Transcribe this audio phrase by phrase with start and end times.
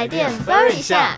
[0.00, 1.14] 台电 burn 一下。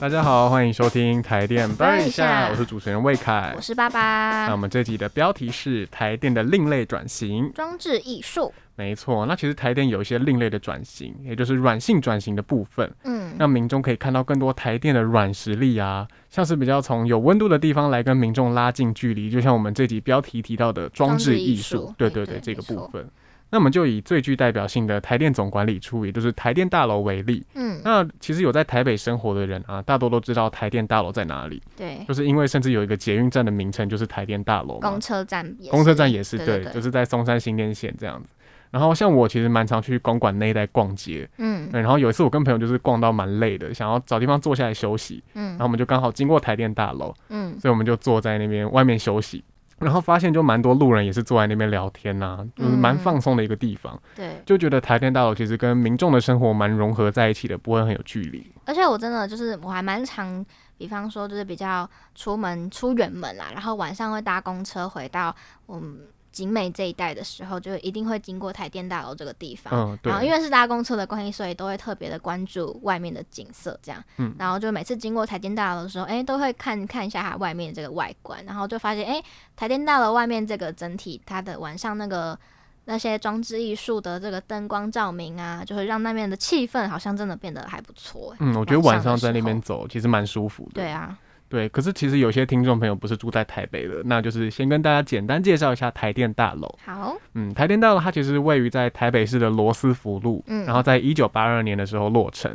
[0.00, 3.60] 大家好，欢迎收听台电 burn 一下，我是主持人魏凯我。
[3.60, 4.56] 是爸爸那我。
[4.56, 7.52] 们这集的标题是台电的另类转型。
[7.54, 23.06] 装置艺术，没错，那其实台电有一些另类的转型，也就是软性转型的部分，嗯，让民众可以看到更多台电的软实力啊，像是比较从有温度的地方来跟民众拉近距离，就像我们这集标题提到的装置艺术对，对对这个部分。
[23.54, 27.46] 那我们就以最具代表性的台电总管理处，也就是台电大楼为例。
[27.54, 35.00] 嗯，那其实有在台北生活的人啊，大多都知道台电大楼在哪里，对，就是因为甚至有一个捷运站的名称就是台电大楼公。
[35.00, 38.34] 车站也是，公车站也是对，就是在松山新店线这样子。
[38.72, 41.70] 然后像我其实蛮常去公馆那一带逛街，嗯。
[41.70, 45.50] 对，然后有一次我跟朋友就是逛到蛮累的，想要找地方坐下来休息，嗯。
[45.50, 49.44] 然后嗯我们就刚好经过台电大楼，嗯，所以我们就坐在那边外面休息。
[49.84, 54.42] 然后发现就蛮多路人也是坐在那边聊天呐、就是蛮嗯放松的一个地方，对。
[54.46, 58.50] 就觉得台电大楼其实跟民众的生活蛮融合在一起的，不会很有距离。
[58.64, 60.44] 而且我真的就是我还蛮常，
[60.78, 65.34] 比方说就是比较出门出远门啦，然后晚上会搭公车回到
[65.66, 65.98] 我们
[66.34, 69.72] 景美这一带的时候，就一定会经过台电大楼这个地方。
[69.72, 74.02] 嗯，对然后因为是搭公车的关系，所以都会特别的关注外面的景色，这样。
[74.18, 79.22] 嗯然后就每次经过台电大楼的时候，哎，都会看看一下它外面这个外观，然后就发现，哎，
[79.54, 82.38] 台电大楼外面这个整体它的晚上那个。
[82.86, 88.36] 那些装置艺术的这个灯光照明啊，就会让那边的气氛好像真的变得还不错。
[88.40, 90.72] 嗯，我觉得晚晚上在那边走其实蛮舒服的。
[90.74, 91.18] 对啊，
[91.54, 96.66] 对，可是其实有些听众朋友不是住在台北的，那就是先跟大家简单介绍一下台电大楼。
[96.84, 100.64] 好，嗯，台电大楼它其实位于在台北市的罗斯福路，嗯。
[100.64, 102.52] 然后在一九八二年的时候落成，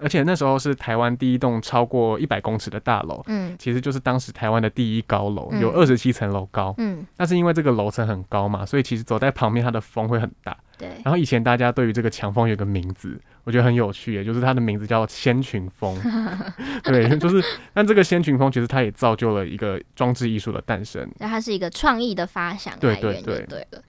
[0.00, 6.74] 而且那时候是台湾第一栋超过一百公尺的大楼，嗯其实就是当时台湾的第一高楼，嗯有二十七层楼高。
[6.78, 10.56] 嗯，那是因为这个楼层很高嘛，所以其实走在旁边它的风会很大。
[10.78, 15.92] 对，然后以前大家对于这个强风有个名字，我觉得很有趣，也就是它的名字叫仙群风。
[16.84, 17.42] 对，就是
[17.74, 21.04] 但这个仙群风其实它也造就了一个装置艺术的诞生。
[21.18, 23.82] 那它是一个创意的发想对来源，就对对对了。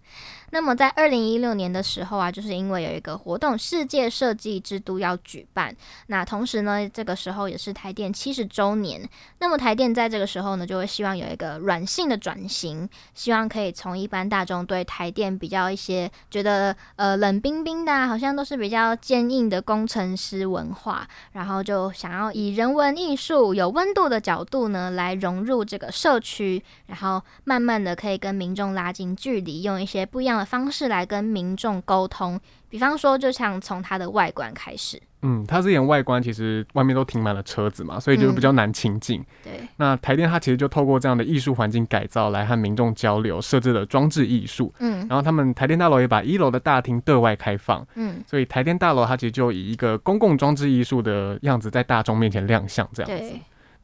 [0.52, 5.76] 那么在二零一六年的时候啊，就是因为有一个活动“世界设计之都”要举办，
[6.08, 9.08] 那同时呢，这个时候也是台电七十周年。
[9.40, 32.40] 那么台电在这个时候呢，就会希望有一个软性的转型，希望可以从一般大众对台电比较一些觉得呃冷冰冰的、啊，好像都是比较坚硬的工程师文化，然后就想要以人文艺术有温度的角度呢，来融入这个社区，然后慢慢的可以跟民众拉近距离，用一些不一样的方式来跟民众沟通。
[32.70, 39.26] 比方说，就像从它的外观开始，嗯，它之前外观其实外面都停满了车子嘛，所以就比较难亲近。
[39.44, 44.72] 对，那台电它其实就透过这样的艺术环境改造来和民众交流，设置了装置艺术。
[44.78, 53.34] 嗯然后他们台电大楼也把一楼的大厅对外开放，嗯，所以台电大楼它其实就以一个公共装置艺术的样子在大众面前亮相这样子。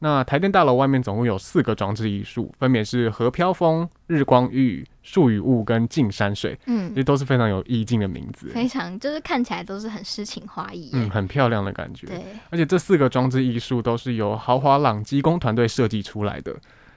[0.00, 8.48] 那台电大楼外面总共有四个装置艺术，分别是河飘风、日光浴、树与雾跟镜山水，嗯这，都是非常有意境的名字。
[8.48, 10.90] 非常就是看起来都是很诗情画意。
[10.92, 12.06] 嗯，很漂亮的感觉。
[12.06, 16.54] 对，而且这四个装置艺术都是由豪华朗基工团队设计出来的。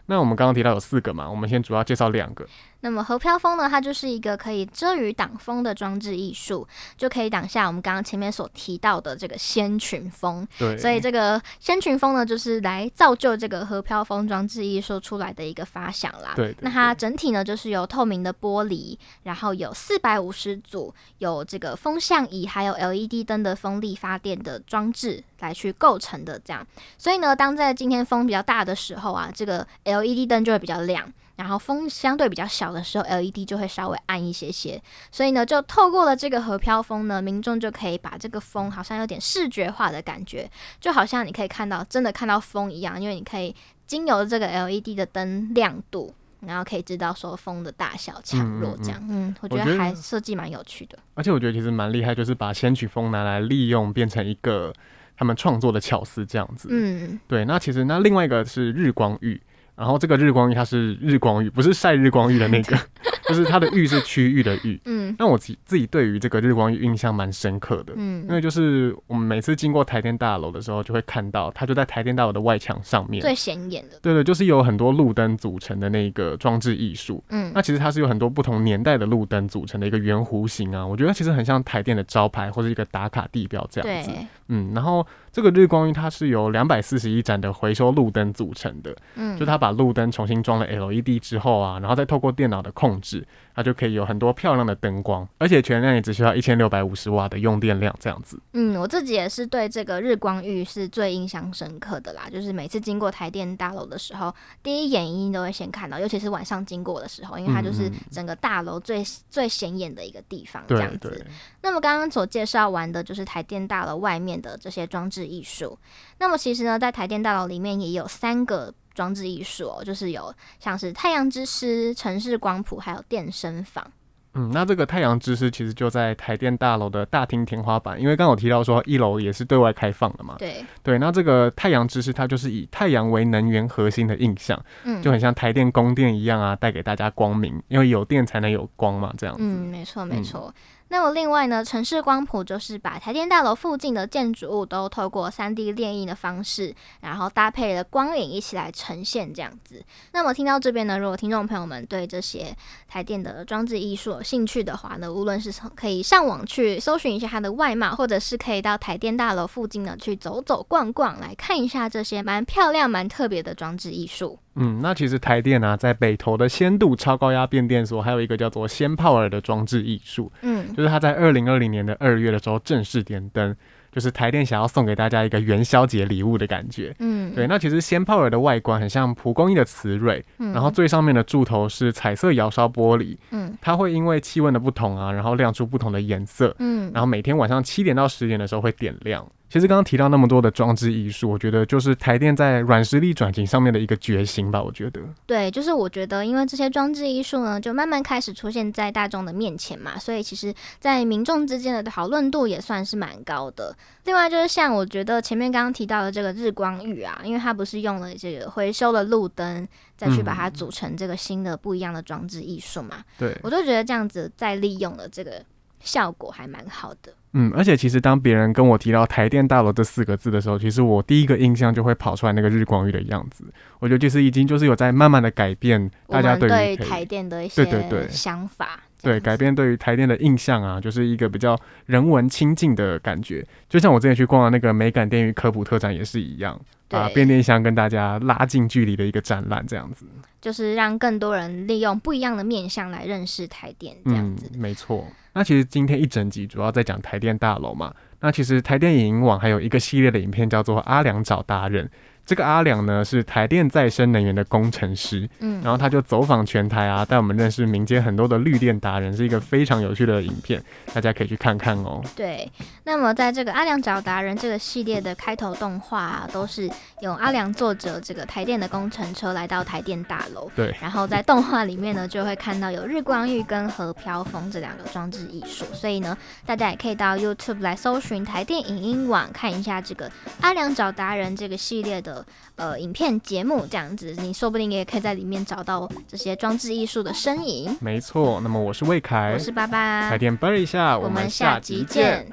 [0.10, 2.44] 那我们刚刚提到有四个嘛，我们先主要介绍两个。
[2.82, 6.66] 那么河飘风呢，它就是一个可以遮雨挡风的装置艺术，
[6.98, 10.48] 就可以挡下我们刚刚前面所提到的这个仙群风。
[10.58, 16.32] 对，所以这个仙群风呢，就是来造就这个河飘风装置艺术出来的一个发想啦。
[16.36, 26.40] 对对那它整体呢，就是由透明的玻璃，然后有四百五十组有这个风向仪，还有 LED 灯的风力发电的装置来去构成的。
[26.40, 26.66] 这样，
[26.98, 29.68] 所以呢，当在今天风比较大的时候啊，这个
[30.02, 31.12] LED 灯就会比较亮。
[31.36, 40.52] 然后风相对比较小的时候，LED 就会稍微暗一些些，所以呢，就透过了这个和飘风呢，民众就可以把这个风好像有点视觉化的感觉，
[40.82, 43.56] 就好像你可以看到真的看到风一样，因为你可以
[43.88, 49.02] 经由这个 LED 的灯亮度，然后可以知道说风的大小强弱这样。
[49.10, 51.00] 嗯我觉我觉得得还设计蛮有趣的。
[51.14, 54.74] 而且我觉得其实蛮厉害，就是把仙曲风拿来利用，变成一个
[55.16, 56.68] 他们创作的巧思这样子。
[56.70, 59.42] 嗯，对，那其实那另外一个是日光浴，
[59.80, 62.78] 然后这个日光浴它是日光浴，不是晒日光浴的那个，
[63.30, 64.80] 就是它的浴是区域的浴。
[64.84, 73.22] 嗯那我自己自己对于这个日光浴印象蛮深刻的，嗯因嗯，为就是我们每次经过台电大楼的时候，就会看到它就在台电大楼的外墙上面。
[73.22, 77.24] 最显眼的，对对，就是有很多路灯组成的那个装置艺术。
[77.30, 84.12] 嗯那其实它是有很多不同年代的路灯组成的一个圆弧形啊，我觉得其实很像台电的招牌或者一个打卡地标这样子。
[84.12, 98.40] 对，嗯，然后这个日光浴它是由两百四十一盏的回收路灯组成的，嗯，就它把路灯重新装了 LED 之后啊，然后再透过电脑的控制，它就可以有很多漂亮的灯光，而且全量也只需要一千六百五十瓦的用电量这样子。
[98.54, 104.34] 嗯，我自己也是对这个日光浴是最印象深刻的啦，就是每次经过台电大楼的时候，
[104.64, 111.26] 第一眼一定都会先看到，尤其是晚上经过的时候，因为它就是整个大楼最最显眼的一个地方，这样子。
[111.62, 115.78] 那么刚刚所介绍完的就是台电大楼外面的这些装置艺术，
[116.18, 118.74] 那么其实呢，在台电大楼里面也有三个。
[118.96, 123.90] 装置艺术哦，就是有像是太阳之师、城市光谱，还有电声房。
[124.34, 130.36] 嗯，那这个太阳之师其实就在台电大楼的大厅天花板，因为刚刚有提到说一楼也是对外开放的嘛。
[130.38, 139.44] 对对，那这个太阳之师它就是以太阳为能源核心的印象，嗯，就很像台电供电一样啊，带给大家光明，因为有电才能有光嘛，这样子。
[139.44, 140.54] 嗯，没错没错。
[140.92, 149.84] 那么另外呢，城市光谱就是把台电大楼附近的建筑物都透过三 D 列印的方式，然后搭配了光影一起来呈现这样子。
[150.14, 152.56] 那么听到这边呢，如果听众朋友们对这些
[152.88, 164.40] 台电的装置艺术有兴趣的话呢，无论是从可以上网去搜寻一下它的外貌，或者是可以到台电大楼附近呢去走走逛逛，来看一下这些蛮漂亮、蛮特别的装置艺术。
[164.56, 170.32] 嗯，那其实台电啊，在北投的仙度超高压变电所，还有一个叫做仙泡尔的装置艺术。
[170.42, 173.56] 嗯，就是它在二零二零年的二月的时候正式点灯，
[173.92, 176.94] 就是台电想要送给大家一个元宵节礼物的感觉。
[177.00, 177.48] 嗯，对。
[177.48, 183.16] 那其实仙泡尔的外观很像蒲公英的雌蕊，然后最上面的柱头是彩色窑烧玻璃。
[183.32, 186.54] 嗯，它会因为气温的不同啊，然后亮出不同的颜色。
[186.60, 189.26] 嗯，然后每天晚上七点到十点的时候会点亮。
[189.50, 194.62] 其实刚刚提到那么多的装置艺术，我觉得就是台电在软实力转型上面的一个决心吧。
[194.62, 203.76] 我觉得，对，就是我觉得，因为这些装置艺术呢，就慢慢开始出现在大众的面前嘛，所以其实，在民众之间的讨论度也算是蛮高的。
[204.04, 209.68] 另外就是像我觉得前面刚刚提到的这个日光浴啊，因为它不是用了这个回收的路灯，
[209.98, 215.44] 再去把它组成这个新的不一样的装置艺术嘛，对我就觉得这样子再利用了这个
[215.80, 217.12] 效果还蛮好的。
[217.34, 223.44] 嗯，而且其实当别人跟我提到台电大楼这四个字的时候，其实我第一个印象就会跑出来那个日光浴的样子。
[223.80, 233.46] 我觉得就是已经就是有在慢慢的改变大家对于台电的一些对对对想法，对改变对于台电的印象啊，就是一个比较人文亲近的感觉。
[233.68, 240.06] 就像我之前去逛的那个美感电鱼科普特展也是一样，把变电箱跟大家拉近距离的一个展览，这样子，
[240.42, 245.08] 就是让更多人利用不一样的面向来认识台电，这样子，没错。
[245.34, 247.94] 那其实今天一整集主要在讲台电大楼嘛。
[248.22, 251.86] 那其实台电影音网还有一个系列的影片叫做《阿良找达人》。
[252.30, 262.00] 这个阿良呢是台电再生能源的工程师，嗯，然后他就走访全台啊，带我们认识民间很多的绿电达人，是一个非常有趣的影片，大家可以去看看哦。
[262.16, 262.48] 对，
[262.84, 266.70] 那么在这个阿良找达人这个系列的开头动画，啊，都是
[267.02, 276.16] 由阿良坐着这个台电的工程车来到台电大楼，对，然后在动画里面呢，就会看到有日光浴跟和飘风这两个装置艺术，所以呢，
[276.46, 280.12] 大家也可以到 YouTube 来搜寻台电影音网看一下这个
[280.42, 282.19] 阿良找达人这个系列的。
[282.56, 287.78] 呃，影片节目这样子，你说不定也可以在里面找到这些装置艺术的身影。
[287.82, 292.28] 没错，那么我是魏凯，我是爸爸，快点啵一下，我们下集见。